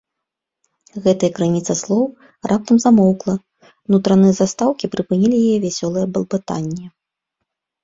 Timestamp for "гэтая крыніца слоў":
1.07-2.01